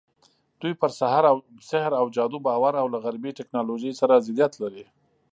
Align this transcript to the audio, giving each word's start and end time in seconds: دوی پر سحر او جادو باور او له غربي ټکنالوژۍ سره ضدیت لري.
دوی 0.61 0.73
پر 0.79 0.89
سحر 1.71 1.93
او 2.01 2.05
جادو 2.15 2.39
باور 2.47 2.73
او 2.81 2.87
له 2.93 2.97
غربي 3.03 3.31
ټکنالوژۍ 3.39 3.91
سره 4.01 4.23
ضدیت 4.27 4.53
لري. 4.63 4.85